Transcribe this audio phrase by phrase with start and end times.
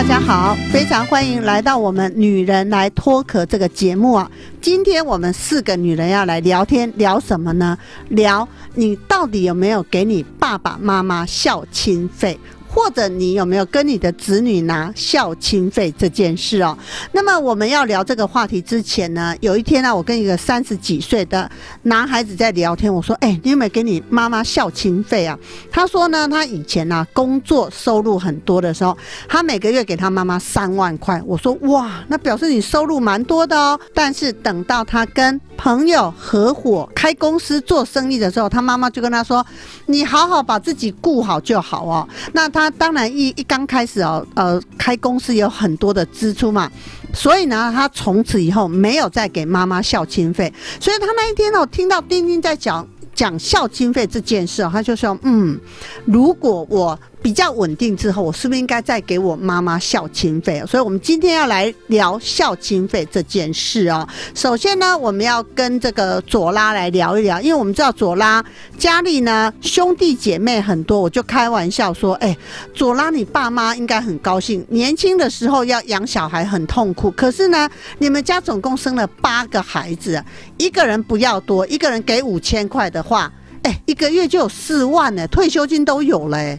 [0.00, 4.30] 大家好，非常欢迎来到我们《女人来脱壳》这个节目啊！
[4.58, 7.76] 今天我们四个女人要来聊天，聊什么呢？
[8.08, 12.40] 聊你到底有没有给你爸爸妈妈孝亲费？
[12.72, 16.78] 或者你有没有跟你的子女拿孝亲费这件事哦？
[17.10, 21.50] 那么我们要聊这个话题之前呢，有一天呢，我跟一个三十几岁的
[21.82, 25.36] 男孩子在聊天，我说：“哎，你有没有给你妈妈孝亲费啊？”
[25.72, 28.96] 他说呢，他以前呢工作收入很多的时候，
[29.28, 31.20] 他每个月给他妈妈三万块。
[31.26, 39.44] 我说：“哇，那表示你收入蛮多的哦。”但是等到他跟朋友合伙开公司做生意的时候，他妈妈就跟他说
[39.86, 42.59] ：“你好好把自己顾好就好哦。”那他。
[42.60, 46.70] 他当然一一刚开始哦，呃，开公司有很多的支出嘛，
[47.14, 50.52] 所以呢，他从此以后没有再给妈妈孝亲费。
[50.78, 55.58] 所以他那一天哦，听到丁丁在讲讲孝亲费这件事，他就说：“嗯，
[56.04, 60.62] 如果我。”比较稳定之后，我是不是应该再给我妈妈孝亲费？
[60.66, 64.08] 所以，我们今天要来聊孝亲费这件事哦。
[64.34, 68.42] 首先呢，我们要跟这个左拉来聊一聊，因为我们知道左拉
[68.78, 72.34] 家里呢兄弟姐妹很多，我就开玩笑说：“哎，
[72.72, 74.64] 左拉，你爸妈应该很高兴。
[74.70, 80.24] 年轻的时候要养小孩很痛苦，可是呢，你们家总共生了八个孩子，
[80.56, 83.30] 一个人不要多，一个人给五千块的话，
[83.62, 86.58] 哎，一个月就有四万呢，退休金都有了。”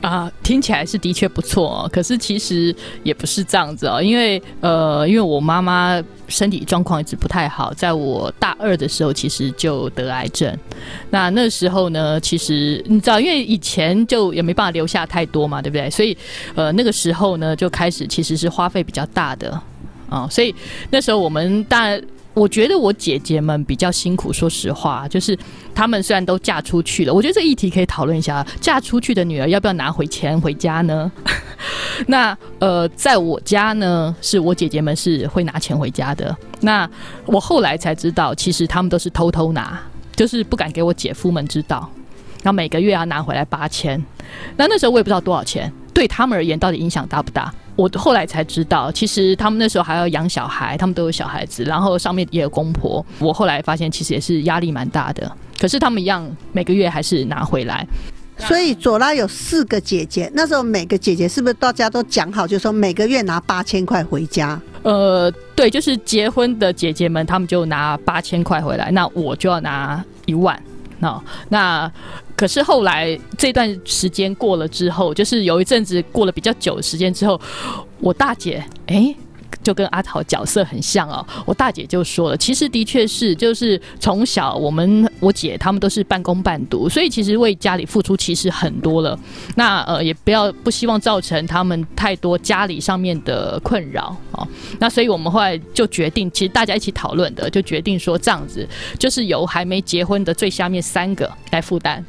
[0.00, 10.56] 啊，听起来是的确不错，可是其实也不是这样子哦，因为呃，因为我妈妈身体状况一直不太好，在我大二的时候其实就得癌症，
[11.10, 15.90] 那那时候呢，其实你知道，因为以前就也没办法留下太多嘛，对不对？
[15.90, 16.16] 所以
[16.54, 19.60] 呃，那个时候呢，就开始其实是花费比较大的
[20.08, 20.54] 啊，所以
[20.90, 21.98] 那时候我们大。
[22.36, 25.36] 我觉得我姐姐们比较辛苦，说实话，就是
[25.74, 31.10] 她们虽然都嫁出去了，我觉得这议题可以讨论一下，嫁出去的女儿要不要拿回钱回家呢？
[32.08, 36.36] 那呃，在我家呢，是我姐姐们是会拿钱回家的。
[36.60, 36.88] 那
[37.24, 39.80] 我后来才知道，其实他们都是偷偷拿，
[40.14, 41.90] 就是不敢给我姐夫们知道，
[42.42, 43.98] 然后每个月要拿回来八千。
[44.58, 47.50] 那那时候我也不知道多少钱，对他们而言到底影响大不大？
[47.76, 53.04] 我后来才知道，其实他们那时候还要养小孩，他们都有小孩子，然后上面也有公婆。
[53.18, 55.30] 我后来发现，其实也是压力蛮大的。
[55.60, 57.86] 可是他们一样，每个月还是拿回来。
[58.38, 64.60] 所以左拉有四个姐姐，那时候每个姐姐是不是大家都讲好，就说每个月拿八千块回家？
[64.82, 70.60] 呃，对，就是结婚的姐姐们，他们就拿八千块回来，那我就要拿一万。
[71.00, 71.92] 那那。
[72.36, 77.40] 可是后来这段时间过了之后，就是有一阵子过了比较久的时间之后，
[77.98, 79.14] 我大姐哎。
[79.66, 89.18] 就跟阿桃角色很像哦，我大姐就说了，其实的确是，就是从小我们我姐他们都是半工半读，所以其实为家里付出其实很多了。
[89.56, 94.46] 那呃也不要不希望造成他们太多家里上面的困扰哦。
[94.78, 98.64] 那所以我们后来就决定，其实大家一起讨论的，就决定说这样子，
[99.00, 102.04] 就是由还没结婚的最下面三个来负担。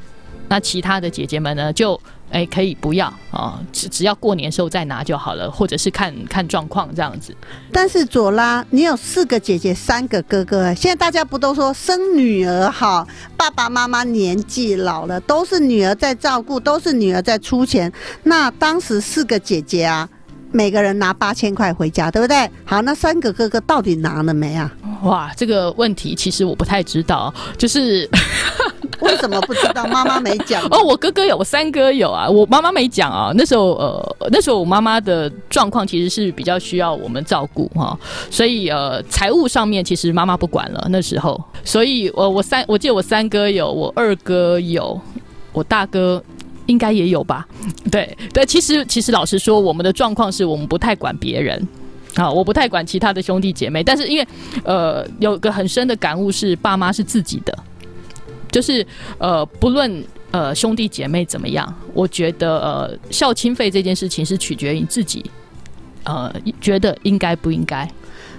[0.49, 1.99] 那其他的姐姐们呢，就
[2.31, 7.35] 哎可以不要啊，只只要过年时候再拿就好了，或者是看看状况这样子。
[7.71, 13.07] 但是左拉，你有四个姐姐，三个哥哥，现在大家不都说生女儿好？
[13.35, 17.91] 爸爸妈妈年纪老了，都是女儿在照顾，都是女儿在出钱。
[18.23, 20.07] 那当时四个姐姐啊，
[20.57, 22.49] 每个人拿八千块回家，对不对？
[22.65, 24.73] 好，那三个哥哥到底拿了没啊？
[25.03, 28.09] 哇，这个问题其实我不太知道，就是。
[28.99, 29.85] 为什么不知道？
[29.85, 30.81] 妈妈没讲 哦。
[30.81, 32.27] 我哥哥有，我三哥有啊。
[32.27, 33.31] 我妈妈没讲啊。
[33.35, 37.95] 那时候呃，那时候我妈妈的状况其实是比较需要我们照顾哈，
[38.31, 41.39] 所以呃，财务上面其实妈妈不管了那时候。
[41.63, 44.99] 所以我我三，我记得我三哥有，我二哥有，
[45.53, 46.21] 我大哥
[46.67, 47.47] 应该也有吧？
[47.91, 51.67] 对对，其实其实老实说，我们的状况是我们不太管别人
[52.15, 53.83] 啊，我不太管其他的兄弟姐妹。
[53.83, 54.27] 但是因为
[54.63, 57.57] 呃，有个很深的感悟是，爸妈是自己的。
[58.49, 58.85] 就是
[59.17, 65.23] 呃，不论呃兄弟姐妹怎么样，我觉得呃孝亲费这件事情是取决于自己，
[66.05, 67.89] 呃觉得应该不应该。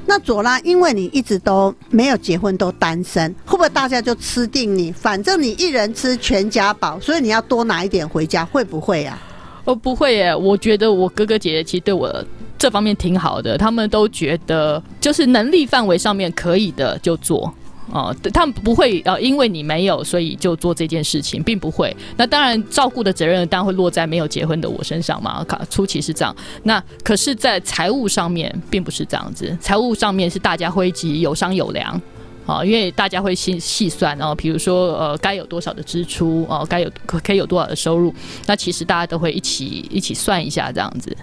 [0.08, 4.90] 那左拉，因为你一直都没有结婚，都单身，会不会大家就吃定你？
[4.90, 9.20] 反正你一人吃全家饱，所以你要多拿一点回家，会不会啊？
[9.64, 12.24] 哦，不会耶，我觉得我哥哥姐姐其实对我
[12.56, 17.52] 这方面挺好的，他们都觉得就是能力范围上面可以的就做。
[17.92, 21.94] 哦，他们不会呃，因为你没有，所以就做这件事情，并不会。
[22.16, 25.42] 那当然，照顾的责任当然会落在没有结婚的我身上嘛。
[25.44, 29.56] 卡初期是这样，那可是，在财务上面并不是这样子。
[29.60, 32.00] 财务上面是大家会一起有商有量，
[32.46, 38.14] 啊，因为大家会细细算哦，比如说呃，该有多少的支出哦，该有可可以有多少的收入，
[38.46, 41.16] 那其实大家都会一起一起算一下这样子。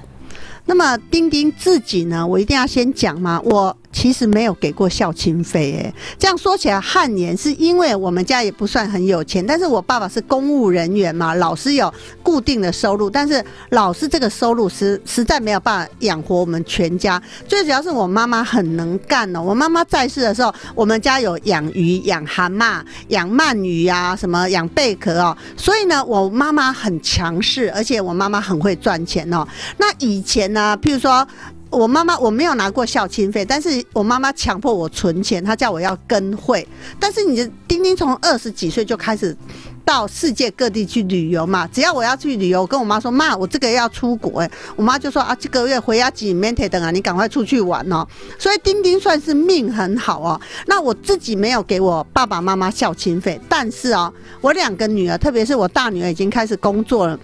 [0.66, 3.76] 那么丁丁自己呢，我一定要先讲嘛，我。
[3.96, 11.92] 其实没有给过孝亲费，哎，这样说起来汗颜，是因为我们家也不算很有钱，但是我爸爸是公务人员嘛，老师有
[12.22, 17.22] 固定的收入，但是老师这个收入实实在没有办法养活我们全家。
[17.48, 29.48] 最主要是我妈妈很能干哦，我妈妈在世的时候，我们家有养鱼、养蛤蟆、养鳗鱼啊，什么养贝壳哦，所以呢，我妈妈很强势，而且我妈妈很会赚钱哦。
[29.78, 31.28] 那以前呢，譬如说。
[31.72, 36.66] 我妈妈我没有拿过孝亲费，但是我妈妈强迫我存钱，她叫我要跟会。
[36.98, 39.36] 但是你的丁丁从二十几岁就开始
[39.84, 48.08] 到世界各地去旅游嘛，只要我要去旅游，我跟我妈说妈，我这个要出国哎，我妈就说啊，这个月回家几 m e n 等啊，你赶快出去玩哦。
[48.40, 50.40] 所以丁丁算是命很好哦。
[50.68, 57.20] 那我自己没有给我爸爸妈妈孝亲费，但是哦，我两个女儿，特别是我大女儿已经开始工作了。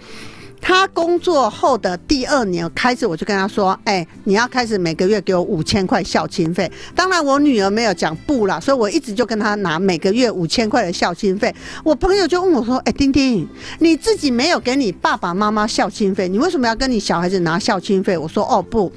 [0.62, 11.54] 他工作后的第二年开始，我就跟他说：“哎，你要开始每个月给我五千块孝亲费。”当然，我女儿没有讲不啦，所以我一直就跟他拿每个月五千块的孝亲费。
[11.84, 13.48] 我朋友就问我说：“哎，丁丁，
[13.80, 18.92] 你自己没有给你爸爸妈妈孝亲费，你为什么要跟你小孩子拿孝亲费？”我说：“哦，不。”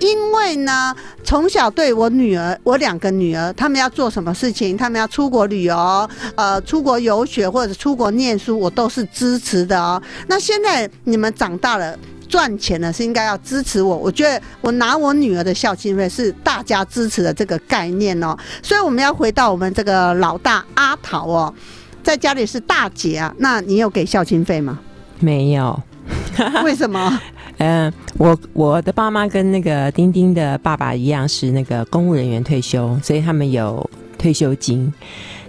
[0.00, 0.94] 因为呢，
[1.24, 10.00] 从小对我女儿，我两个女儿，他们要做什么事情，他们要出国旅游，呃，出国游学或者出国念书，我都是支持的哦。
[10.26, 11.96] 那现在你们长大了，
[12.28, 13.96] 赚钱了，是应该要支持我。
[13.96, 18.36] 我觉得我拿我女儿的孝心费是大家支持的这个概念哦。
[18.62, 21.54] 所以我们要回到我们这个老大阿桃哦，
[22.02, 24.78] 在家里是大姐啊，那你有给孝心费吗？
[25.20, 25.80] 没有。
[26.64, 27.20] 为什么？
[27.58, 33.88] 嗯，我我的爸妈跟那个丁丁的爸爸一样，是那个公务人员退休，所以他们有
[34.18, 34.92] 退休金。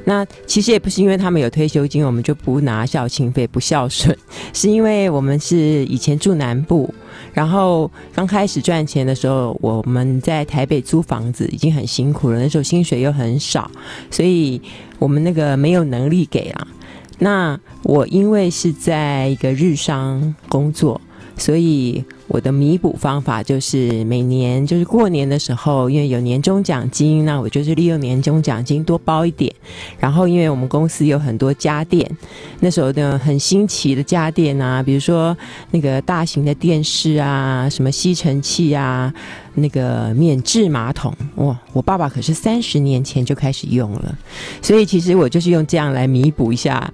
[0.06, 4.18] 那其实也不是因为他们有退休金，我们就不拿孝亲费不孝顺，
[4.54, 6.94] 是因为我们是以前住南部，
[7.34, 13.70] 然后刚开始赚钱的时候，我们在台北租房子已经很辛苦了，那时候薪水又很少，
[14.10, 14.62] 所以
[14.98, 16.68] 我们那个没有能力给啊。
[17.20, 21.02] 那我因为是在一个日商工作。
[21.38, 29.54] 所以我的弥补方法就是每年就是过年的时候，因为有年终奖金，那我就是利用年终奖金多包一点。
[30.00, 32.10] 然后因为我们公司有很多家电，
[32.60, 35.38] 那时候的很新奇的家电啊，比如说
[35.72, 39.14] 那个大型的电视啊，什么吸尘器啊，
[39.56, 44.18] 那个免治马桶，哇，我爸爸可是三十年前就开始用了，
[44.62, 46.92] 所以其实我就是用这样来弥补一下。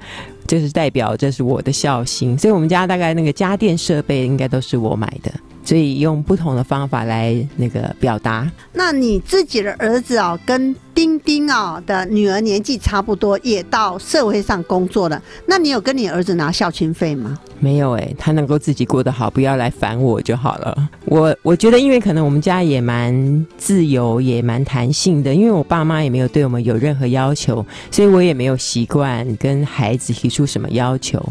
[0.53, 8.49] 就是代表这是我的孝心，所以我们家大概那个家电设备应该都是我买的，所以用不同的方法来那个表达。
[8.73, 10.75] 那你自己的儿子啊，跟。
[10.95, 15.19] 丁丁啊的女儿年纪差不多，也到社会上工作了。
[15.47, 17.35] 那你有跟你儿子拿孝亲费吗？
[17.59, 20.89] 没有哎，他能够自己过得好，不要来烦我就好了。
[21.05, 25.33] 我我觉得，因为可能我们家也蛮自由，也蛮弹性的。
[25.33, 31.27] 因为我爸妈也没有对我们有任何要求，所以我也没有习惯跟孩子提出什么要求。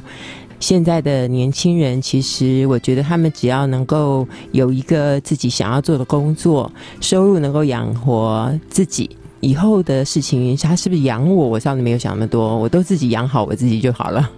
[0.62, 9.10] 现在的年轻人，其实我觉得他们只要能够有一个自己想要做的工作，收入能够养活自己。
[9.40, 11.48] 以后的事情，他是不是养我？
[11.48, 14.30] 我上次没有想那么多，我都自己养好我自己就好了。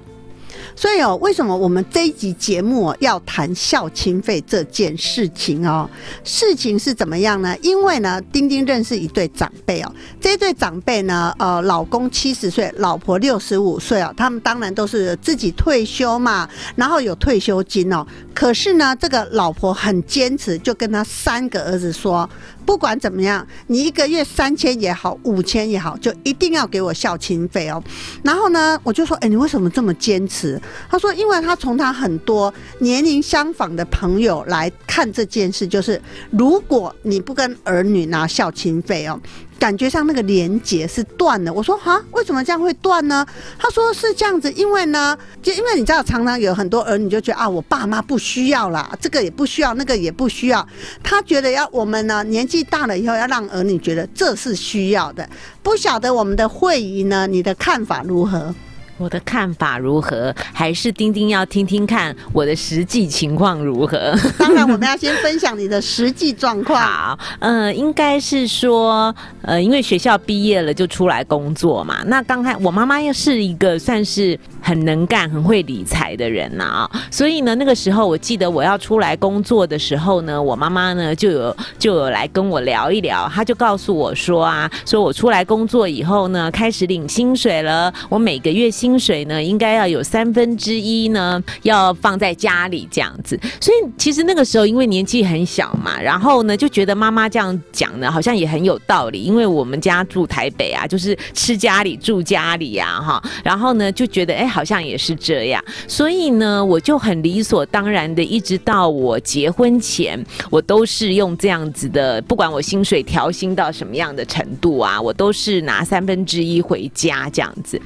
[0.77, 5.89] 所以哦，为什么我们这一集节目要谈孝亲费这件事情哦？
[6.23, 7.57] 事情是怎么样呢？
[7.63, 18.07] 因为呢，丁丁认识一对长辈哦，这对长辈呢，呃，老公七十岁，老婆六十五岁哦，他们当然都是自己退休嘛，然后有退休金哦。
[18.35, 22.29] 可是呢，这个老婆很坚持，就跟他三个儿子说。
[22.67, 27.83] 不管怎么样，你一个月三千也好，五千也好，就一定要给我孝亲费哦。
[28.23, 30.59] 然后呢，我就说，哎，你为什么这么坚持？
[30.91, 36.01] 他说，因为他从他很多年龄相仿的朋友来看这件事，就是
[36.31, 39.21] 如果你不跟儿女拿孝亲费哦。
[39.59, 41.53] 感觉上那个连接是断了。
[41.53, 43.27] 我说哈，为什么这样会断呢？
[43.59, 50.67] 他说是这样子，因为呢，就因为你知道，常常有很多儿女就觉得啊，我爸妈不需要啦，这个也不需要，那个也不需要。
[51.03, 55.29] 他觉得要我们呢，年纪大了以后要让儿女觉得这是需要的。
[55.63, 58.55] 不晓得我们的会议呢，你的看法如何？
[58.97, 60.35] 我的看法如何？
[60.53, 64.15] 还是丁丁要听听看我的实际情况如何？
[64.39, 66.81] 当然，我们要先分享你的实际状况。
[66.81, 72.03] 好，呃，应该是说，呃，因为学校毕业了就出来工作嘛。
[72.07, 93.41] 那刚开，我妈妈又是一个算是很能干、很会理财的人呐啊，所以呢，那个时候我记得我要出来工作的时候呢，我妈妈呢就有就有来跟我聊一聊，她就告诉我说啊，说我出来工作以后呢，开始领薪水了，我每个月薪薪水呢应该要有三分之一呢要放在家里这样子。
[93.59, 117.81] 所以其实那个时候因为年纪很小嘛，然后呢就觉得妈妈这样讲呢好像也很有道理，因为我们家住台北啊，就是吃家里住家里呀哈，然后呢就觉得哎好像也是这样，所以呢我就很理所当然的一直到我结婚前，我都是用这样子的，不管我薪水调薪到什么样的程度啊，我都是拿三分之一回家这样子。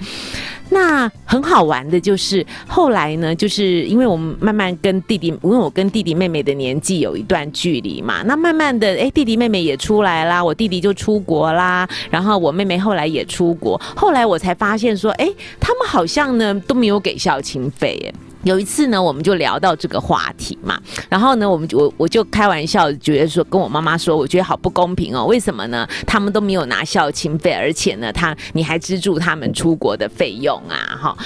[0.70, 18.27] 那很好玩的就是后来呢，就是因为我们慢慢跟弟弟，因为我跟弟弟妹妹的年纪有一段距离嘛，那慢慢的，哎，弟弟妹妹也出来啦，我弟弟就出国啦，然后我妹妹后来也出国，后来我才发现说，哎，他们好像呢都没有给孝亲费，哎。
[18.45, 25.87] 有一次呢，我们就聊到这个话题嘛，然后呢，我们我我就开玩笑觉得说，跟我妈妈说，我觉得好不公平哦，为什么呢？
[26.07, 31.16] 他们都没有拿孝亲费，而且呢，他你还资助他们出国的费用啊，哈。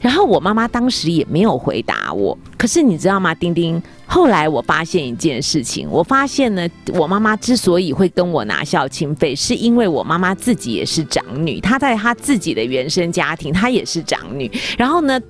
[0.00, 3.80] 然后我妈妈当时也没有回答我，可是你知道吗，丁丁？
[4.08, 15.20] 后来我发现一件事情，我发现呢，我妈妈之所以会跟我拿孝亲费，是因为我妈妈自己也是长女，她在她自己的原生家庭，她也是长女，然后呢。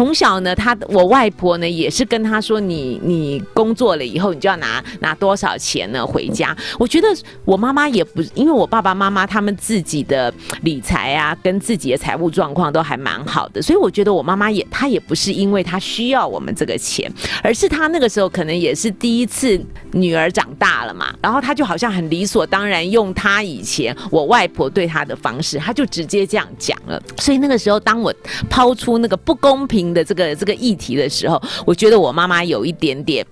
[0.00, 6.56] 从小呢，他我外婆呢也是跟他说，你你工作了以后，你就要拿拿多少钱呢回家。
[6.78, 7.08] 我觉得
[7.44, 19.60] 我妈妈也不，因为我爸爸妈妈他们自己的理财啊，跟自己的财务状况都还蛮好的，所以我觉得我妈妈也她也不是因为她需要我们这个钱，而是她那个时候可能也是第一次
[19.92, 26.98] 女儿长大了嘛，然后她就好像很理所当然用她以前我外婆对她的方式，她就直接这样讲了。
[27.18, 28.10] 所以那个时候，当我
[28.48, 29.89] 抛出那个不公平。
[29.92, 33.26] 的这个这个议题的时候，我觉得我妈妈有一点点。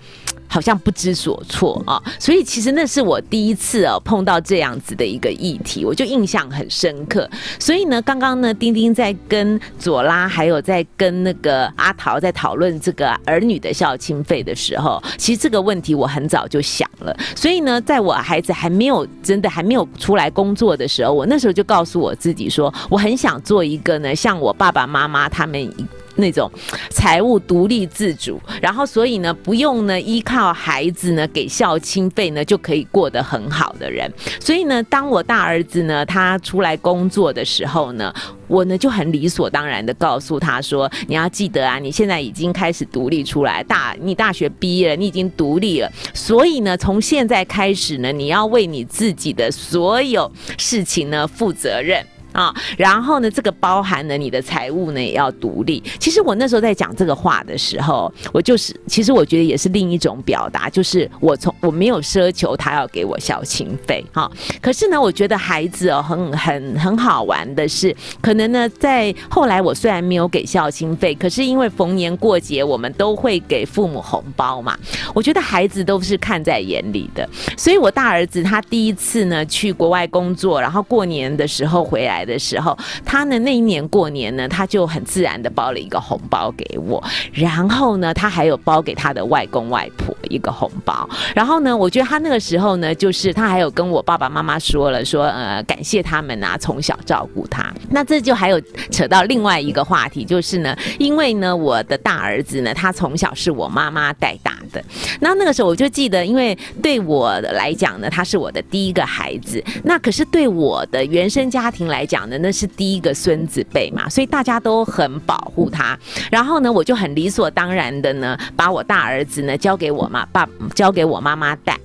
[0.51, 7.29] 好像不知所措啊，所以其实那是我第一次哦碰到这样子的一个议题，我就印象很深刻。
[7.59, 17.15] 所以呢，刚刚呢，丁丁在跟左拉还有在跟那个阿桃在讨论这个儿女的孝亲费的时候，其实这个问题我很早就想了。
[17.37, 25.71] 所以呢，在我孩子还没有真的还没有出来工作的时候，我那时候就告诉我自己说，我很想做一个呢，像我爸爸妈妈他们
[26.19, 26.51] 那种
[26.91, 30.53] 财务独立自主，然后所以呢，不用呢依靠。
[30.53, 38.13] 孩子呢给孝亲费呢就可以过得很好的人，所以呢，当我大儿子呢他出来工作的时候呢，
[38.49, 52.05] 我呢就很理所当然的告诉他说：“你要记得啊，你现在已经开始独立出来，大你大学毕业了，你已经独立了，所以呢，从现在开始呢，你要为你自己的所有事情呢负责任。”
[52.39, 55.83] 啊，然后呢，这个包含了你的财务呢也要独立。
[55.99, 64.31] 其实我那时候在讲这个话的时候，我就是，其实我觉得也是另一种表达，就是我从我没有奢求他要给我孝亲费，哈。
[64.63, 74.79] 可是呢，我觉得孩子哦，很很很好玩的是，可能呢，在后来我虽然没有给孝亲费，可是因为逢年过节我们都会给父母红包嘛，
[75.13, 77.29] 我觉得孩子都是看在眼里的。
[77.57, 82.28] 所以我大儿子他第一次呢去国外工作，然后过年的时候回来。
[82.29, 97.73] 的时候，他呢那一年过年呢，他就很自然的包了一个红包给我，然后呢，他还有包给他的外公外婆一个红包，然后呢，我觉得他那个时候呢，就是他还有跟我爸爸妈妈说了，说呃感谢他们啊，从小照顾他。
[97.91, 104.85] 那这就还有扯到另外一个话题，就是呢，因为呢，我的大儿子呢，他从小是我妈妈带大的，
[105.21, 112.19] 那那个时候我就记得，因为对我来讲呢，他是我的第一个孩子，那可是对我的原生家庭来讲。
[112.29, 115.99] 呢那是第一个孙子辈嘛，所以大家都很保护他。
[116.31, 121.79] 然后呢，我就很理所当然的呢，把我大儿子呢交给我妈爸，交给我妈妈带。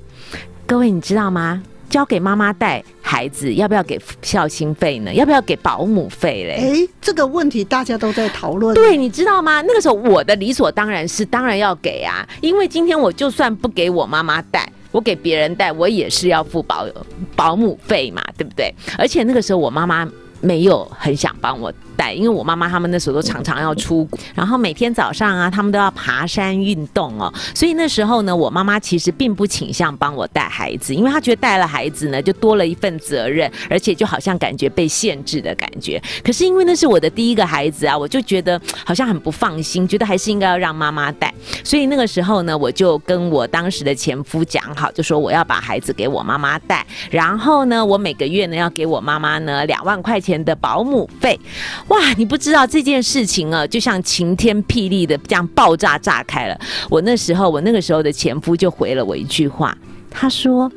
[0.65, 1.63] 各位你知道吗？
[1.93, 5.13] 交给妈妈带孩子，要不要给孝心费呢？
[5.13, 6.55] 要不要给保姆费嘞？
[6.55, 8.73] 哎，这个问题大家都在讨论。
[8.73, 9.61] 对，你知道吗？
[9.61, 14.67] 那个时候我的理所当然是当然要给啊，因为今天我就算不给我妈妈带。
[14.91, 16.87] 我给别人带，我也是要付保
[17.35, 18.73] 保姆费嘛，对不对？
[18.97, 20.07] 而且那个时候我妈妈
[20.41, 36.01] 没有很想帮我带，因为我妈妈他们那时候都常常要出国，然后每天早上啊，他们都要爬山运动哦，所以那时候呢，我妈妈其实并不倾向帮我带孩子，因为她觉得带了孩子呢，就多了一份责任，而且就好像感觉被限制的感觉。
[36.23, 41.33] 可是因为那是我的第一个孩子啊，我就觉得好像很不放心，觉得还是应该要让妈妈带。
[41.63, 51.39] 所以那个时候呢，我就跟我当时的前夫讲好，就说我要把孩子给我妈妈带，然后呢，我每个月呢要给我妈妈呢两万块钱的保姆费。
[51.89, 56.59] 哇，你不知道这件事情啊，就像晴天霹雳的这样爆炸炸开了。
[56.89, 59.77] 我那时候，我那个时候的前夫就回了我一句话，
[60.09, 60.71] 他说。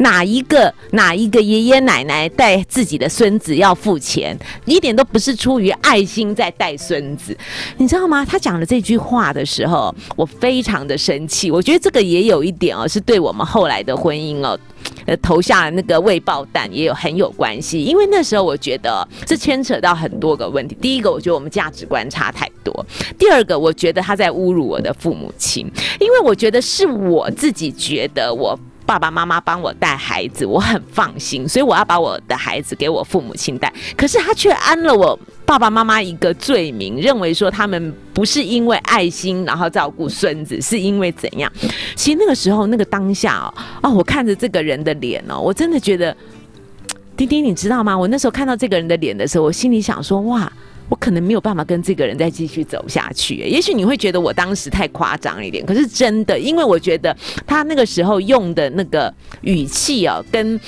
[0.00, 7.36] 哪一个哪一个爷爷奶奶带自己的孙子要付钱，一点都不是出于爱心在带孙子，
[7.76, 8.24] 你知道吗？
[8.24, 11.50] 他讲了这句话的时候，我非常的生气。
[11.50, 14.58] 我觉得这个也有一点哦，是对我们后来的婚姻哦，
[15.06, 17.84] 呃，投下那个未爆弹也有很有关系。
[17.84, 20.74] 因为那时候我觉得这牵扯到很多个问题。
[20.80, 22.72] 第一个，我觉得我们价值观差太多；
[23.18, 28.58] 第二个，我觉得他在侮辱我的父母亲，因为我觉得是我自己觉得我。
[28.90, 33.72] 爸爸妈妈帮我带孩子，我很放心，所以我要把我的孩子给我父母亲带。
[33.96, 35.16] 可是他却安了我
[35.46, 41.48] 爸爸妈妈一个罪名，认为说他们不是因为爱心然后照顾孙子，是因为怎样？
[41.94, 43.54] 其实那个时候那个当下哦，
[43.84, 46.16] 哦，我看着这个人的脸哦，我真的觉得，
[47.16, 47.96] 丁丁，你知道吗？
[47.96, 50.52] 我那时候看到这个人的脸的时候，我心里想说，哇。
[50.90, 53.36] 我可能没有办法跟这个人再继续走下去。
[53.36, 57.16] 也许你会觉得我当时太夸张一点，可是真的，因为我觉得
[57.46, 60.60] 他那个时候用的那个语气哦，跟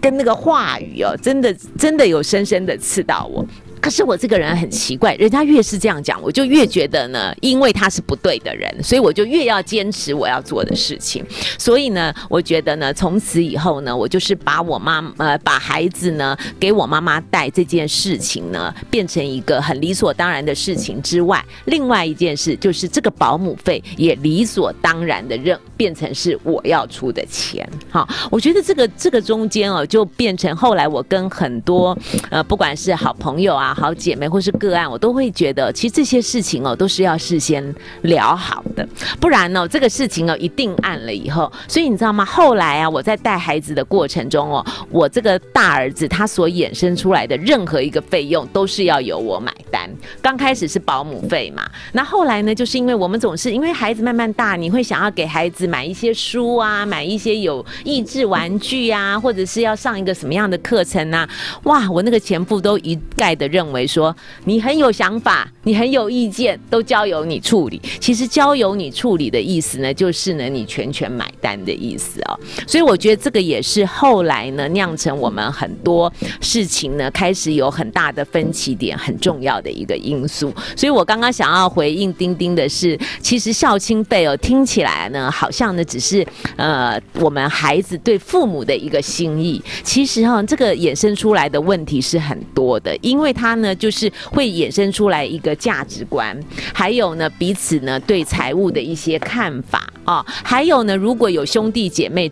[0.00, 3.44] 跟那个话语哦，真的真的有深深的刺到我。
[3.80, 11.24] 可是我这个人很奇怪，人家越是这样讲，我就越觉得呢，因为他是不对的人，所以我就越要坚持我要做的事情。
[11.58, 27.66] 所以呢，我觉得呢，从此以后呢，我就是把我妈呃把孩子呢给我妈妈带这件事情呢，变成一个很理所当然的事情之外，另外一件事就是这个保姆费也理所当然的认变成是我要出的钱。
[27.88, 31.96] 好，我觉得这个这个中间哦，就变成后来我跟很多
[32.28, 33.69] 呃不管是好朋友啊。
[33.74, 38.86] 好姐妹或是个案，我都会觉得，其实这些事情哦，都是要事先聊好的，
[39.20, 42.24] 不然呢，这个事情哦一定按了以后，所以你知道吗？
[42.24, 49.88] 后来啊，我在带孩子的过程中哦，我这个大儿子他所衍生出来的任何一个费用，都是要由我买单。
[50.20, 61.28] 刚开始是保姆费嘛，那后来呢，就是因为我们总是因为孩子慢慢大，你会想要给孩子买一些书啊，买一些有益智玩具啊，或者是要上一个什么样的课程啊？
[61.62, 63.59] 哇，我那个前夫都一概的认。
[63.60, 67.78] 认为说你很有想法，你很有意见，都交由你处理。
[68.00, 72.40] 其实交由你处理的意思呢，就是呢你全权买单的意思哦。
[72.66, 80.50] 所以我觉得这个也是后来呢酿成我们很多事情呢开始有很大的分歧点，很重要的一个因素。
[80.74, 93.49] 所以我刚刚想要回应丁丁的是，其实孝亲费哦听起来呢好像呢只是呃我们孩子对父母的一个心意，其实哈这个衍生出来的问题是很多的，因为他。
[93.50, 96.38] 他呢，就是会衍生出来一个价值观，
[96.72, 102.30] 还有呢，彼此呢对财务的一些看法啊，还有呢，如果有兄弟姐妹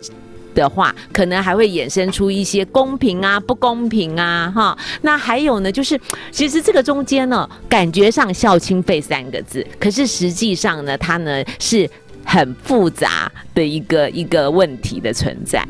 [0.55, 4.77] 的话，可能还会衍生出一些公平啊、不公平啊，哈。
[5.01, 5.99] 那还有呢，就是
[6.31, 11.89] 其实这个中间呢，感觉上孝亲费三个字，可是实际上呢，它呢是
[12.23, 15.61] 很复杂的一个一个问题的存在。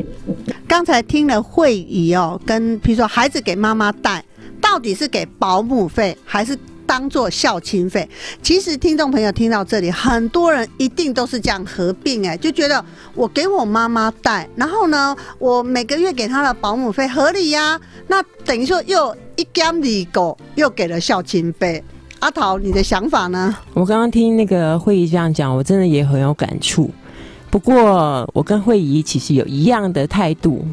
[0.67, 4.23] 刚才听了会议哦，跟比如说孩子给妈妈带。
[4.71, 6.55] 到底是给保姆费还是
[6.85, 8.07] 当做孝亲费？
[8.43, 12.83] 其实听众朋友听到这里，很多人一定都是这样合并，哎，就觉得
[13.15, 21.83] 我给我妈妈带，然后呢，我每个月给她的保姆费合理呀，那等于说又一干里狗又给了孝亲费。
[22.19, 23.55] 阿桃，你的想法呢？
[23.73, 26.91] 我刚刚听那个会议这样讲，我真的也很有感触。
[27.49, 30.63] 不过我跟慧仪其实有一样的态度。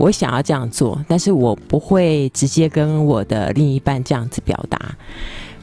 [0.00, 4.96] 我想要这样做，但是我不会直接跟我的另一半这样子表达。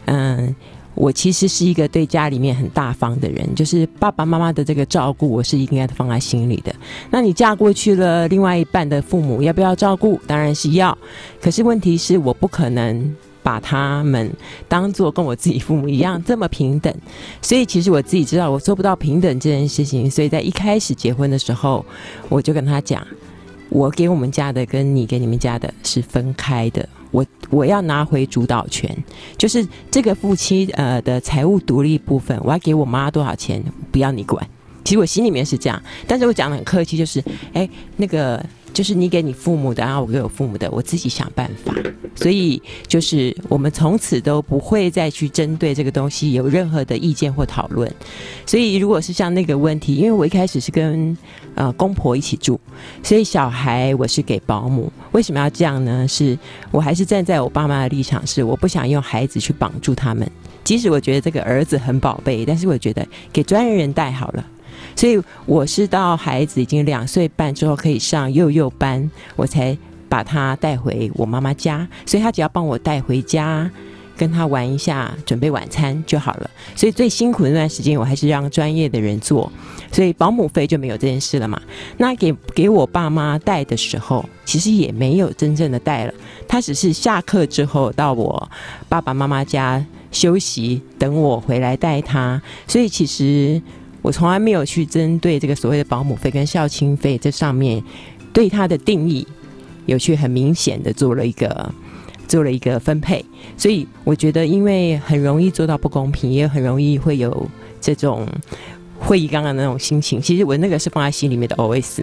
[0.06, 0.56] 嗯，
[0.94, 6.72] 我其实是一个对家里面很大方的人，就是爸爸妈妈的这个照顾，我是应该放在心里的。
[7.10, 10.20] 那你嫁过去了，另外一半的父母要不要照顾？
[10.28, 10.96] 当然是要。
[11.42, 14.32] 可是问题是，我不可能把他们
[14.68, 16.94] 当做跟我自己父母一样这么平等。
[17.42, 20.10] 所以其实我自己知道，我做不到平等这件事情。
[20.12, 21.84] 所以在一开始结婚的时候，
[22.30, 23.04] 我就跟他讲。
[23.70, 28.90] 我给我们家的跟你给你们家的是分开的，我我要拿回主导权，
[29.38, 34.48] 就是这个夫妻呃的财务独立部分，我要给我妈多少钱，不要你管。
[34.84, 38.44] 其实我心里面是这样，但是我讲的很客气，就是哎那个
[38.78, 41.74] 就是你给你父母的，然后我给我父母的，我自己想办法。
[42.14, 47.92] 所以就是我们从此都不会再去针对这个东西有任何的意见或讨论。
[48.46, 51.18] 所以如果是像那个问题，因为我一开始是跟
[51.56, 52.60] 呃公婆一起住，
[53.02, 54.94] 所以小孩我是给保姆。
[55.12, 56.08] 为什么要这样呢？
[56.08, 56.38] 是
[56.70, 60.30] 我还是站在我爸妈的立场，是我不想用孩子去绑住他们。
[60.64, 64.46] 即使我觉得这个儿子很宝贝，但是我觉得给专业人带好了。
[64.98, 69.78] 所以我是到孩子已经两岁半之后可以上幼幼班，我才
[70.10, 71.88] 把他带回我妈妈家。
[72.04, 73.70] 所以他只要帮我带回家，
[74.18, 76.50] 跟他玩一下，准备晚餐就好了。
[76.76, 79.52] 所以最辛苦的那段时间，我还是让专业的人做，
[79.92, 81.62] 所以保姆费就没有这件事了嘛。
[81.98, 86.14] 那给给我爸妈带的时候，其实也没有真正的带了，
[86.48, 88.50] 他只是下课之后到我
[88.90, 92.42] 爸爸妈妈家休息，等我回来带他。
[92.68, 93.62] 所以其实。
[94.08, 97.84] 我从来没有去针对这个所谓的保姆费跟孝亲费这上面
[98.32, 99.28] 对它的定义
[99.86, 101.70] 有去很明显的做了一个
[102.26, 103.26] 做了一个分配，
[103.58, 107.50] 所以我觉得因为很容易做到不公平，也很容易会有
[107.82, 108.26] 这种
[108.98, 110.22] 会议刚刚那种心情。
[110.22, 112.02] 其实我那个是放在心里面的 OS，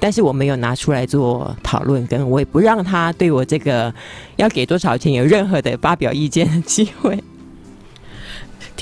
[0.00, 3.94] 但是我没有拿出来做讨论，跟我也不让他对我这个
[4.36, 7.22] 要给多少钱有任何的发表意见的机会。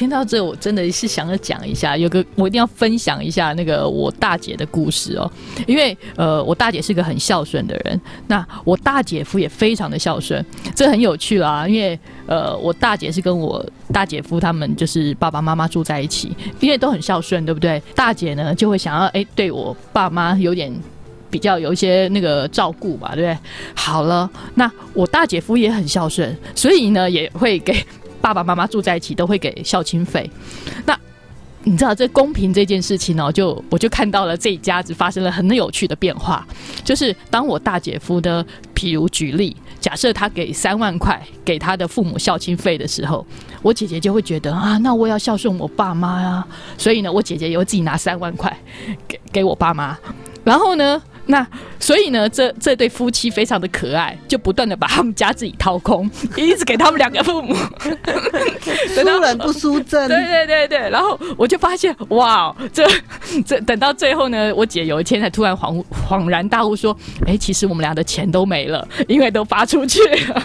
[0.00, 5.30] 听到这，我真的是想要讲一下，有个我一定要分享一下那个我大姐的故事哦，
[5.66, 10.42] 因为呃，我大姐是个很孝顺的人，那我大姐夫也非常的孝顺，
[10.74, 17.78] 这很有趣啦，因为呃，我大姐是跟我大姐夫他们就是爸爸妈妈住在一起，因为都很孝顺，对不对？
[17.94, 20.72] 大姐呢就会想要哎，对我爸妈有点
[21.28, 23.38] 比较有一些那个照顾吧，对不对？
[23.74, 27.84] 好了，那我大姐夫也很孝顺，所以呢也会给。
[28.20, 30.30] 爸爸妈妈住在一起都会给孝亲费，
[30.84, 30.98] 那
[31.62, 33.30] 你知道这公平这件事情呢？
[33.32, 36.46] 就我就看到了这一家子发生了很有趣的变化，
[36.82, 43.26] 就是当我大姐夫的，譬如举例，假设他给三万块给他的父母孝亲费的时候，
[43.60, 46.46] 我姐姐就会觉得啊，那我要孝顺我爸妈呀，
[46.78, 48.56] 所以呢，我姐姐也会自己拿三万块
[49.06, 49.98] 给给我爸妈，
[50.44, 51.02] 然后呢。
[51.30, 51.46] 那
[51.78, 57.54] 所以呢，这这对夫妻非常的可爱，就不断的把他们家自己掏空， 一直给他们两个父母，
[58.92, 60.08] 输人不输阵。
[60.08, 62.84] 对对对对，然后我就发现，哇，这
[63.46, 70.42] 这等到最后呢，我姐有一天才突然恍恍然大悟说，哎，其实我们俩的钱都没了，因为都发出去了。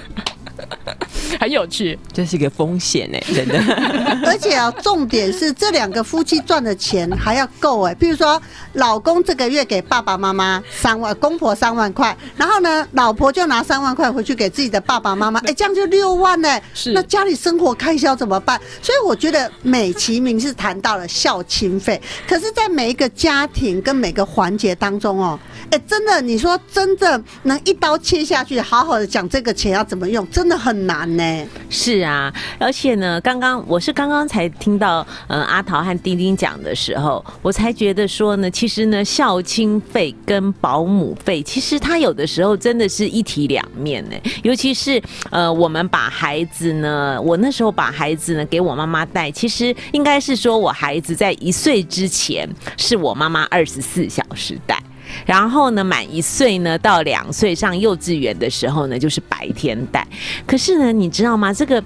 [1.40, 3.60] 很有趣，这是个风险哎，真的。
[4.26, 7.94] 而且啊，重点是这两个夫妻赚的钱还要够哎。
[7.96, 8.42] 比如说，
[8.74, 16.60] 老公这个月给爸爸妈妈三万，公婆三万块，然后呢，老婆就拿三万块回去给自己的爸爸妈妈， 哎，这样就六万呢。
[16.74, 16.92] 是。
[16.94, 18.60] 那家里生活开销怎么办？
[18.82, 25.40] 所以我觉得美其名是谈到了孝亲费，可是，在每一个家庭跟每个环节当中哦，
[25.72, 31.48] 哎，真的，你说真的能一刀切下去，好好的讲这个钱要怎么用，真的很难呢。
[31.70, 44.16] 是啊，而且呢，刚刚我是刚刚才听到，呃，阿桃和丁丁讲的时候，我才觉得说呢，其实呢，孝亲费跟保姆费，其实它有的时候真的是一体两面呢。
[44.44, 45.02] 尤其是
[45.32, 52.48] 呃，我们把孩子呢，我那时候把孩子呢给我妈妈带，其实应该是说我孩子在一岁之前
[52.78, 54.82] 是我妈妈二十四小时带。
[55.26, 60.08] 然后呢，满一岁呢，到两岁上幼稚园的时候呢，就是白天带。
[60.48, 61.54] 可是呢，你知道吗？
[61.54, 61.84] 这个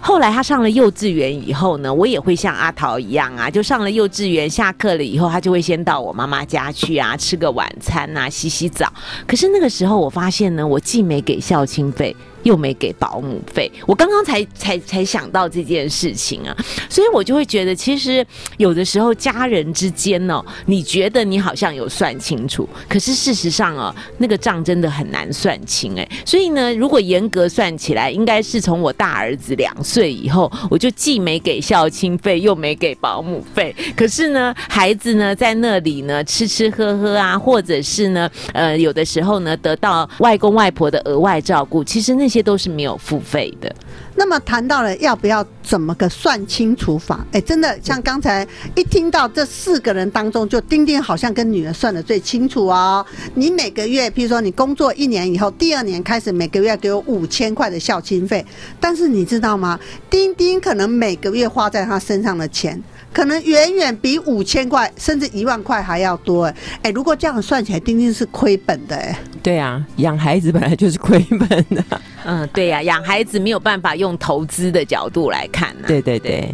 [0.00, 8.92] 后来他上了幼稚园以后呢，我也会像阿桃一样啊，就上了幼稚园，下课了以后，他就会先到我妈妈家去啊，吃个晚餐啊，洗洗澡。
[9.26, 12.14] 可是那个时候，我发现呢，我既没给孝亲费。
[12.42, 16.56] 又没给保姆费，我刚刚才才才想到这件事情啊，
[16.88, 18.26] 所以我就会觉得，其实
[18.56, 26.08] 有的时候家人之间呢，你觉得你好像有算清楚，可是事实上哦，那个账真的很难算清哎。
[26.24, 33.72] 所以呢，如果严格算起来，应该是从我大儿子两岁以后，我就既没给孝亲费，又没给保姆费。
[33.96, 42.31] 可是呢，孩子呢在那里呢吃吃喝喝啊，或者是呢，呃，有的时候呢得到外公外婆的额外照顾，其实那。
[42.32, 43.70] 这些都是没有付费的。
[44.16, 47.22] 那么谈到了要不要怎么个算清楚法？
[47.30, 53.04] 哎，真的像刚才一听到这四个人当中，就丁丁好像跟女儿算的最清楚哦。
[53.34, 58.42] 你每个月，譬如说你工作一年以后，第二年开始每个月给我五千块的孝亲费，
[58.80, 59.78] 但是你知道吗？
[60.08, 62.82] 丁丁可能每个月花在他身上的钱。
[63.12, 69.18] 可能远远比五千块甚至一万块还要多哎哎，如果这样算起来，丁丁是亏本的哎。
[69.42, 71.84] 对啊，养孩子本来就是亏本的。
[72.24, 75.74] 嗯，对呀，养孩子没有办法用投资的角度来看。
[75.86, 76.48] 对对对。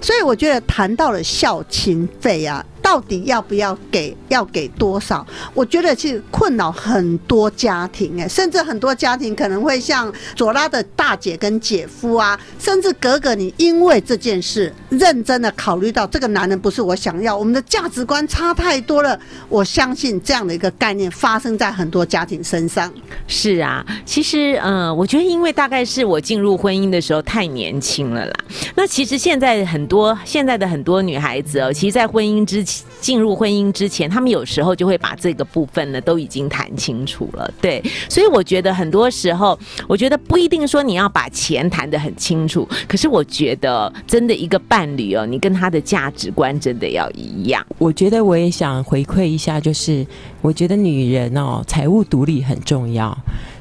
[0.00, 2.64] 所以我觉得谈到了孝亲费啊。
[2.86, 5.26] 到底要不要给，要给多少？
[5.54, 19.18] 我觉得是困扰很多家庭，哎，甚至很多家庭可能会像左拉的大姐跟姐夫啊，甚至哥哥，你因为这件事认真的考虑到这个男人不是我想要，我们的价值观差太多了。
[19.48, 22.92] 我相信这样的一个概念发生在很多家庭身上。
[23.26, 28.32] 是啊，其实，嗯，我觉得因为大概是我进入婚姻的时候太年轻了啦。
[28.76, 37.50] 那其实现在很多现在的很多女孩子哦，其实，在婚姻之前进入婚姻之前，他们有时候就会把这个部分呢都已经谈清楚了。
[37.60, 39.58] 对，所以我觉得很多时候，
[39.88, 47.64] 我觉得不一定说你要把钱谈得很清楚，可是我觉得真的一个伴侣哦，你跟他的价值观真的要一样。
[47.78, 50.06] 我觉得我也想回馈一下，就是
[50.42, 53.16] 我觉得女人哦，财务独立很重要。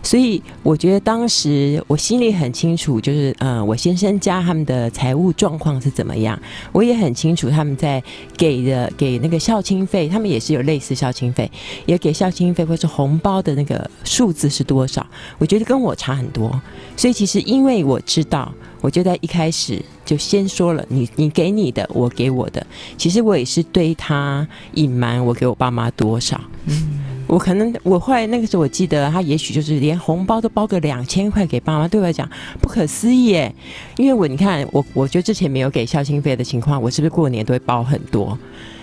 [0.06, 6.40] 所以我觉得当时我心里很清楚，就是嗯，我先生家他们的财务状况是怎么样，
[6.72, 8.02] 我也很清楚他们在
[8.38, 11.52] 给的给那个孝亲费，他们也是有类似孝亲费，
[11.88, 15.04] 也给孝亲费或是红包的那个数字是多少，
[15.40, 16.62] 我觉得跟我差很多。
[16.96, 22.64] 所以其实因为我知道，我就在一开始就先说了，你你给你的，我给我的，
[22.96, 27.05] 其实我也是对他隐瞒我给我爸妈多少，嗯。
[27.28, 32.30] 我可能我后来那个时候，我记得他也许就是连红包都包个两千块给爸妈，对我来讲
[32.62, 33.54] 不可思议耶。
[33.98, 38.38] 因为我你看我，我觉得之前没有给孝心费的情况，我是不是过年都会包很多？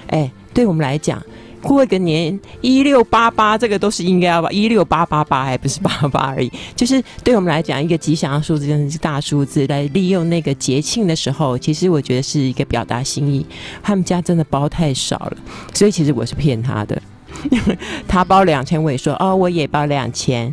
[0.08, 1.22] 哎，对我们来讲，
[1.62, 4.50] 过一个年一六八八，这个都是应该要吧？
[4.50, 9.64] 一六八八八还不是八八而已， 就是对我们来讲一个吉祥的数字，真的是大数字。
[9.68, 13.46] 来利用那个节庆的时候，其实我觉得是一个表达心意。
[13.82, 15.36] 他们家真的包太少了，
[15.72, 17.00] 所以其实我是骗他的。
[18.08, 20.52] 他包两千，我也说哦，我也包两千。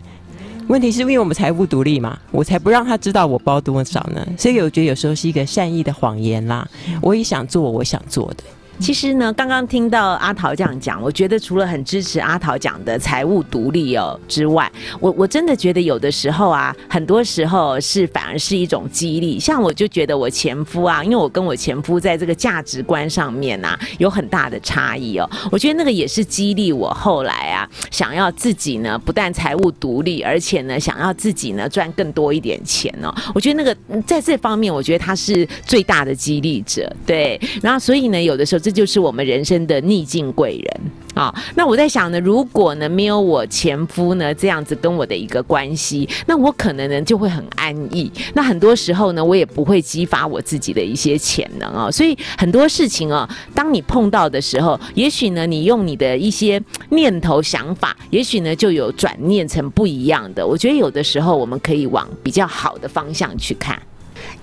[0.68, 4.28] 问题是因为我们财务独立嘛，我才不让他知道我包多少呢。
[4.38, 6.68] 所以我觉得有时候是一个善意的谎言啦。
[7.02, 8.44] 我也想做我想做的。
[8.80, 19.38] 其实呢，刚刚听到阿桃这样讲，我觉得除了很支持阿桃讲的财务独立哦之外，我我真的觉得有的时候啊，很多时候是反而是一种激励。
[19.38, 33.14] 像我就觉得我前夫啊，因为我跟我前夫在这个价值观上面呐有很大的差异哦，我觉得那个也是激励我后来啊，想要自己呢不但财务独立，而且呢想要自己呢赚更多一点钱哦。
[33.36, 36.90] 我觉得那个在这方面，我觉得他是最大的激励者。
[37.06, 38.60] 对，然后所以呢，有的时候。
[38.69, 40.82] 这这就是我们人生的逆境贵人
[41.16, 41.34] 啊！
[41.56, 48.12] 那我在想呢，如果呢没有我前夫呢这样子跟我的一个关系，那我可能呢就会很安逸。
[48.36, 51.90] 那很多时候呢，我也不会激发我自己的一些潜能啊。
[51.90, 60.46] 所以很多事情啊，当你碰到的时候，也许呢你用你的一些念头想法，也许呢就有转念成不一样的。
[60.46, 63.82] 我觉得有的时候我们可以往比较好的方向去看。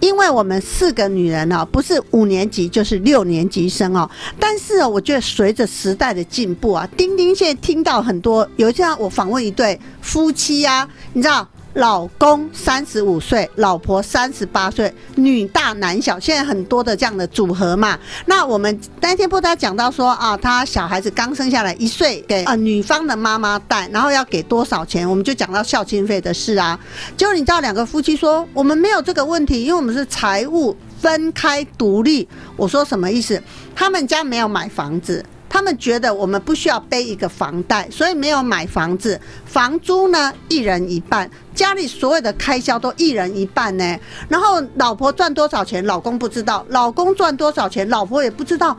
[0.01, 4.09] 因为我们四个女人呢，不是五年级就是六年级生哦。
[4.39, 11.47] 但是我觉得随着时代的进步啊，丁丁现在听到很多，有一天我访问一对夫妻啊，你知道。
[11.77, 17.99] 老公三十五岁，老婆三十八岁，女大男小，现在很多的这样的组合嘛。
[18.25, 25.09] 那我们那天不他讲到说啊，他小孩子刚生下来一岁，给啊女方的妈妈带，然后要给多少钱？
[25.09, 26.79] 我们就讲到孝亲费的事啊。
[27.15, 32.27] 结果你知道两个夫妻说我们没有这个问题，因为我们是财务分开独立。
[32.57, 33.43] 我说什么意思？
[33.75, 35.23] 他们家没有买房子。
[35.57, 39.19] 他们觉得我们不需要背一个房贷，所以没有买房子。
[39.47, 43.99] 房租呢，一人一半，家里所有的开销都一人一半呢。
[44.29, 48.77] 然后老婆赚多少钱，老公不知道；老公赚多少钱，老婆也不知道。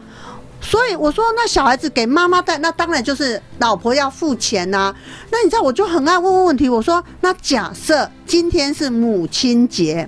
[0.62, 4.94] 所以我说，那小孩子给妈妈带，那当然就是老婆要付钱呐。
[5.32, 6.70] 那你知道，我就很爱问问题。
[6.70, 10.08] 我说，那假设今天是母亲节，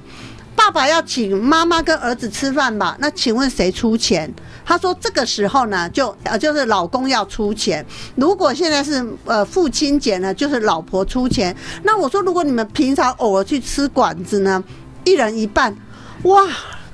[0.70, 2.96] 爸爸要请妈妈跟儿子吃饭吧？
[3.00, 4.32] 那请问谁出钱？
[4.64, 7.84] 他说：“这个时候呢，就呃，就是老公要出钱。
[8.14, 11.56] 如果现在是呃父亲节呢，就是老婆出钱。
[11.82, 14.64] 那我说，如果你们平常偶尔去吃馆子呢，
[15.06, 15.76] 一人一半，
[16.22, 16.46] 哇，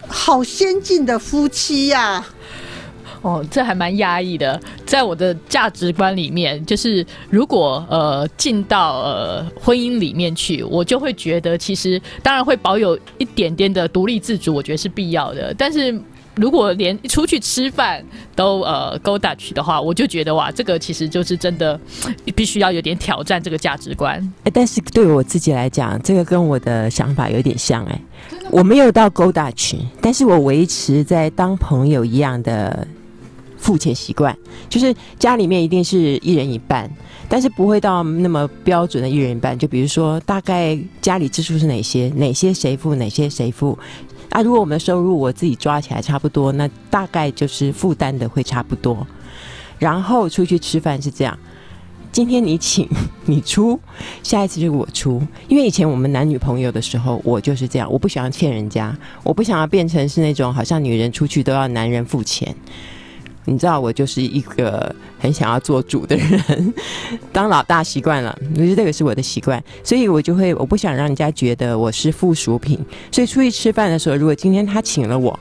[0.08, 2.26] 好先进的夫妻呀！
[3.26, 4.60] 哦，这还蛮压抑的。
[4.86, 16.00] 在我的价值观里面，就是如果呃进到呃婚姻里面去，我就会觉得，其实当然会保有一点点的独立自主，我觉得是必要的，但是。”
[16.36, 18.04] 如果连出去吃饭
[18.36, 21.80] 都呃 go Dutch 的话，我就觉得哇，这个其实就是真的
[22.36, 24.20] 必须要有点挑战这个价值观。
[24.44, 28.02] 哎，但是对我自己来讲，这个跟我的想法有点像哎，
[28.52, 32.86] 我没有到 go Dutch，但是我维持在当朋友一样的
[33.66, 34.38] 付钱习惯，
[34.70, 36.88] 就是家里面一定是一人一半，
[37.28, 39.58] 但是不会到那么标准的一人一半。
[39.58, 43.76] 就比如说，大概家里支出是哪些，哪些谁付，哪些谁付。
[44.30, 49.08] 啊，如果我们的收入我自己抓起来差不多，那大概就是负担的会差不多。
[49.80, 51.36] 然后出去吃饭是这样。
[52.12, 52.88] 今天你请
[53.26, 53.80] 你出，
[54.22, 55.20] 下一次就是我出。
[55.48, 62.56] 因为以前我们男女朋友的时候，我就是这样，我不想要欠人家，我不想要变成是那种好像女人出去都要男人付钱。
[63.46, 66.74] 你知道，我就是一个很想要做主的人，
[67.32, 72.78] 当老大习惯了，我觉得这个是我的习惯，所以我就会我不想让人家觉得我是附属品。
[73.12, 75.40] 所以出去吃饭的时候，如果今天他请了我。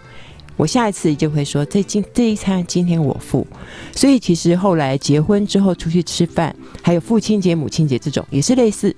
[0.56, 3.44] 我下一次就会说，这今这一餐今天我付，
[3.92, 8.94] 所以其实后来结婚之后出去吃饭，还有父亲节、母亲节这种也是类似，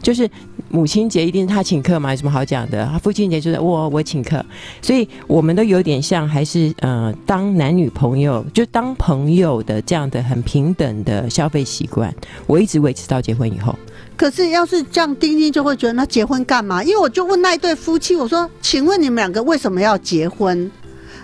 [0.00, 0.30] 就是
[0.70, 2.86] 母亲节一定是他请客嘛，有什么好讲的？
[2.86, 4.44] 他父亲节就是我我请客，
[4.80, 12.14] 所以我们都有点像，还是呃当男女朋友就当朋友的这样的很平等的消费习惯，
[12.46, 13.74] 我一直维持到结婚以后。
[14.16, 16.84] 可是要是这样，丁丁就会觉得那结婚干嘛？
[16.84, 20.70] 因为我就问那一对夫妻，我说，请问你们两个为什么要结婚？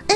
[0.07, 0.15] 哎，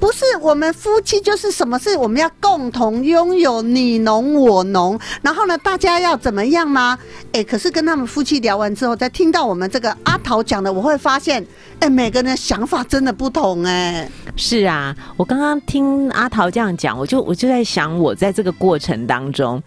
[0.00, 6.98] 不是，我们夫妻就是什么事，我们要共同拥有你侬我侬，然后呢，大家要怎么样吗？
[7.32, 11.46] 哎，可是跟他们夫妻聊完之后，再听到我们这个阿桃讲的，我会发现，
[11.80, 19.62] 哎，每个人的想法真的不同，哎，是啊，我刚刚听阿桃这样讲，我就我就在想，我在这个过程当中，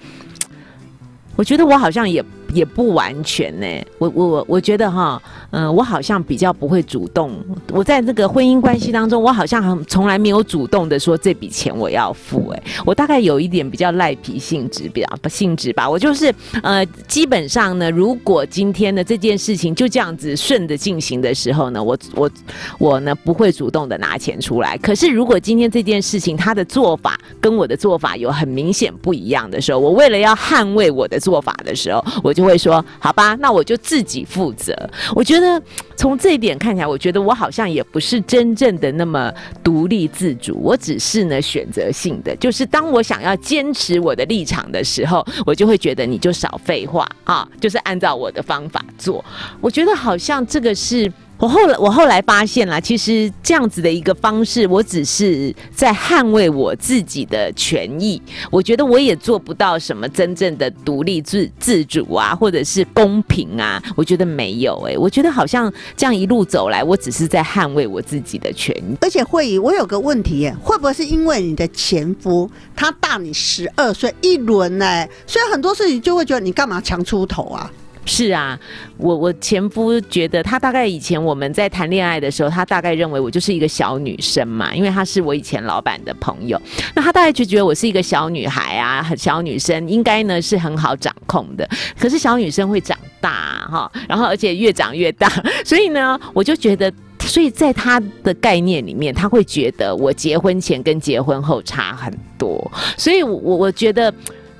[1.36, 2.26] 我觉得我好像也。
[2.54, 7.34] 也不完全呢，我我我我觉得哈，嗯，我好像比较不会主动。
[7.72, 12.50] 我在这个婚姻关系当中，我好像从来没有主动的说这笔钱我要付。
[12.50, 15.90] 哎，我大概有一点比较赖皮性质，比较不性质吧。
[15.90, 22.30] 我就是呃，基本上呢，如果今天的这件事情就这样子顺着进行的时候呢，我我
[22.78, 24.78] 我呢不会主动的拿钱出来。
[24.78, 32.43] 可是如果今天这件事情他的做法跟我的做法有很明显不一样的时候，我为了要捍卫我的做法的时候，我就。
[32.46, 34.74] 会说好吧，那我就自己负责。
[35.16, 35.62] 我觉得
[35.96, 39.32] 从这一点看起来，我觉得我好像也不是真正的那么
[39.64, 40.58] 独立自主。
[40.62, 49.24] 我只是呢选择性的，就是当我想要坚持我的立场的时候，我就会觉得你就少废话啊，就是按照我的方法做。
[49.62, 51.12] 我觉得好像这个是。
[51.40, 58.22] 我后来，我后来发现了，其实这样子的一个方式，我只是在捍卫我自己的权益。
[58.50, 63.82] 我觉得我也做不到什么真正的独立自自主啊，或者是公平啊。
[63.96, 68.96] 我觉得没有哎，我觉得好像这样一路走来，我只是在捍卫我自己的权益。
[69.02, 75.06] 而且会议，我有个问题，会不会是因为你的前夫他大你十二岁一轮呢？
[75.28, 77.70] 所以很多事情就会觉得你干嘛强出头啊？
[78.06, 78.60] 是啊，
[78.98, 86.62] 我我前夫觉得他大概以前我们在谈恋爱的时候，他大概认为我就是一个小女生嘛，因为他是我以前老板的朋友，
[86.94, 91.68] 那他大概就觉得我是一个小女孩啊，很小女生，应该呢是很好掌控的。
[91.98, 95.32] 可是小女生会长大哈，然后而且越长越大，
[95.64, 104.14] 所以呢，我就觉得，所以在他的概念里面，他会觉得我结婚前跟结婚后差很多，所以我我觉得。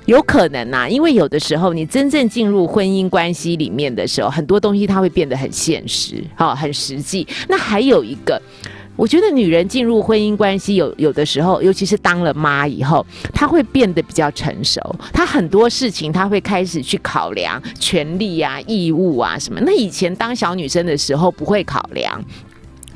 [0.06, 7.26] 有可能呐，因为有的时候你真正进入婚姻关系里面的时候，很多东西它会变得很现实，哈，很实际。
[7.48, 8.40] 那还有一个，
[8.96, 14.80] 我觉得女人进入婚姻关系有有的时候，尤其是当了妈以后，她会变得比较成熟，
[15.12, 19.58] 她很多事情她会开始去考量权利啊、义务啊什么。
[19.62, 22.22] 那以前当小女生的时候不会考量。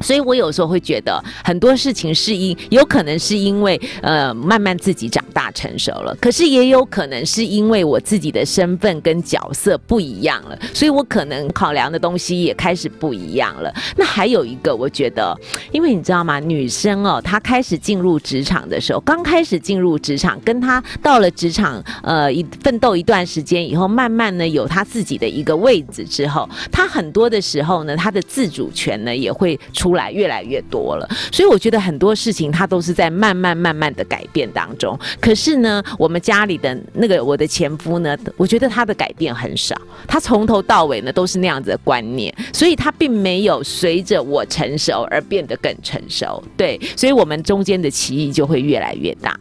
[0.00, 13.72] 所以我有时候会觉得很多事情是因有可能是因为呃慢慢自己长大成熟了，可是也有可能是因为我自己的身份跟角色不一样了，所以我可能考量的东西也开始不一样了。
[13.96, 15.36] 那还有一个，我觉得，
[15.72, 16.38] 因为你知道吗？
[16.38, 29.87] 女生哦，她开始进入职场的时候，刚开始进入职场，跟她到了职场呃一奋斗一段时间以后，慢慢呢有她自己的一个位置之后，她很多的时候呢，她的自主权呢也会出。
[29.88, 34.98] 出来越来越多了，所以我觉得很多事情它都是在慢慢慢慢的改变当中。
[35.18, 39.74] 可是呢，我们家里的那个我的前夫呢，我觉得他的改变很少，
[40.06, 46.42] 他从头到尾呢都是那样子的观念，所以他并没有随着我成熟而变得更成熟。
[46.54, 49.34] 对，所以我们中间的歧义就会越来越大。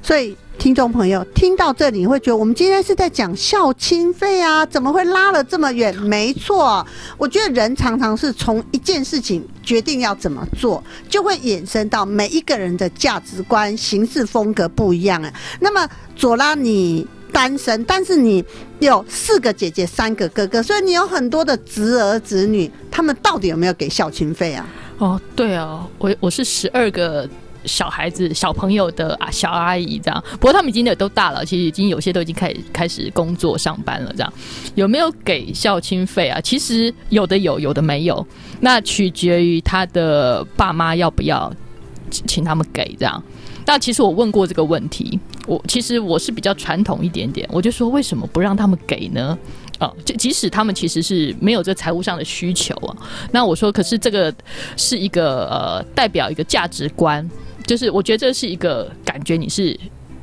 [0.00, 0.34] 所以。
[0.60, 4.64] 听众朋友听到这里，你会觉得我们今天是在讲孝亲费啊？
[4.66, 5.96] 怎么会拉了这么远？
[5.96, 15.32] 没错，我觉得人常常是从一件事情决定要怎么做，就会衍生到每一个人的价值观、行事风格不一样啊。
[15.60, 18.44] 那么左拉，你单身，但是你
[18.80, 24.68] 有四个姐姐、三个哥哥，所以你有很多的侄儿侄女，他们到底有没有给孝亲费啊？
[24.98, 27.26] 哦，对哦，我我是十二个。
[27.64, 34.12] 小孩子、小朋友的啊，小阿姨这样，不过他们已经都大了，其实已经有些都已经开始开始工作上班了。
[34.12, 34.32] 这样
[34.74, 36.40] 有没有给孝亲费啊？
[36.40, 38.26] 其实有的有，有的没有，
[38.60, 41.52] 那取决于他的爸妈要不要
[42.10, 43.22] 请他们给这样。
[43.66, 49.38] 那其实我问过这个问题，我其实我是比较传统一点点，我就说为什么不让他们给呢？
[49.78, 52.94] 哦，就即使他们其实是没有这财务上的需求啊，
[53.30, 54.34] 那我说可是这个
[54.76, 57.26] 是一个呃代表一个价值观，
[57.70, 59.78] 就是我觉得这是一个感觉你是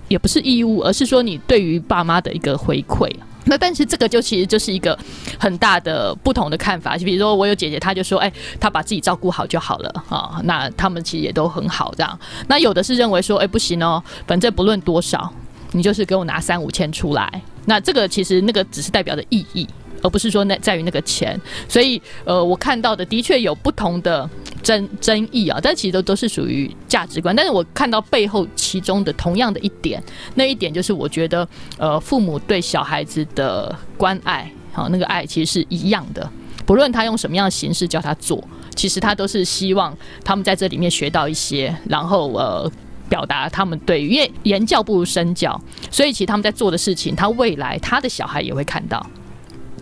[0.09, 3.09] 也不是义务，而是说你对于爸妈的一个回馈。
[3.45, 4.99] 那但是这个就其实就是一个
[5.39, 8.29] 很大的不同的看法，就比如说我有姐姐，她就说，哎，
[8.59, 10.41] 她把自己照顾好就好了啊。
[10.43, 12.19] 那他们其实也都很好这样。
[12.49, 15.31] 那有的是认为说，哎，不行哦，反正不论多少，
[15.71, 17.41] 你就是给我拿三五千出来。
[17.63, 19.65] 那这个其实那个只是代表的意义。
[20.01, 24.29] 而不是说那在于那个钱，所以呃，我看到的的确有不同的
[24.61, 27.35] 争争议啊，但其实都都是属于价值观。
[27.35, 30.01] 但是我看到背后其中的同样的一点，
[30.35, 36.29] 那一点就是我觉得呃，父母对小孩子的关爱，好那个爱其实是一样的，
[36.65, 38.43] 不论他用什么样的形式教他做，
[38.75, 42.71] 其实他都是希望他们在这里面学到一些，然后呃，
[43.09, 49.05] 表达他们对，因为言教不如身教，所以其实他们在做的事情，他未来他的小孩也会看到。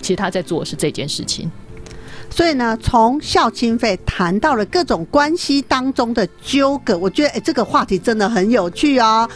[0.06, 1.50] 其实他在做的是这件事情，
[2.30, 9.28] 所以呢，从孝亲费谈到了各种关系当中的纠葛，我觉得哎，这个话题真的很有趣哦。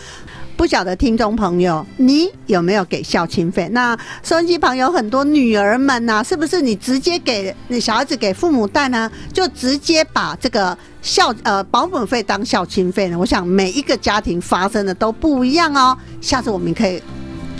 [0.55, 3.67] 不晓得听众朋友，你有没有给孝亲费？
[3.71, 9.09] 那收音机旁有很多女儿们呐，是不是你直接给你小孩子给父母带呢？
[9.33, 13.17] 就直接把这个孝呃保姆费当孝亲费呢？
[13.17, 15.97] 我想每一个家庭发生的都不一样哦。
[16.21, 17.01] 下次我们可以。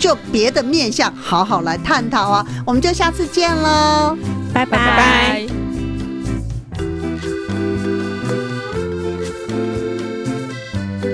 [0.00, 2.46] 就别的面相好好来探讨啊！
[2.66, 4.16] 我们就下次见喽，
[4.52, 4.78] 拜拜。
[4.78, 5.46] 拜拜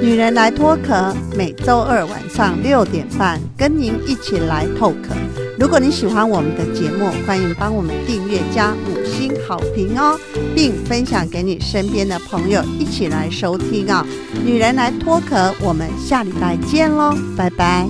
[0.00, 5.12] 女人来脱壳，每周二晚上六点半跟您一起来透壳。
[5.58, 10.16] 如果你喜欢我们的节目，欢迎帮我们订阅加五星好评哦，
[10.54, 14.06] 并分享给你身边的朋友一起来收听啊！
[14.44, 17.88] 女人来脱壳，我们下礼拜见喽，拜拜。